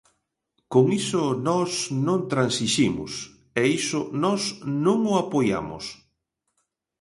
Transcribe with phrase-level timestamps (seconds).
[0.73, 1.71] Con iso nós
[2.07, 3.11] non transiximos,
[3.61, 4.41] e iso nós
[4.85, 5.85] non o apoiamos.